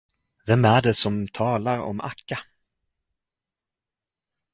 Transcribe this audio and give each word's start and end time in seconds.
Vem 0.45 0.65
är 0.65 0.81
det, 0.81 0.93
som 0.93 1.27
talar 1.27 1.79
om 1.79 2.01
Akka? 2.01 2.39